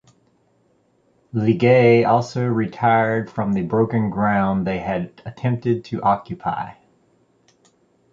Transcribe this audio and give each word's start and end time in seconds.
Legeay 1.31 2.03
also 2.07 2.47
retired 2.47 3.29
from 3.29 3.53
the 3.53 3.61
broken 3.61 4.09
ground 4.09 4.65
they 4.65 4.79
had 4.79 5.21
attempted 5.27 5.85
to 5.85 6.01
occupy. 6.01 6.71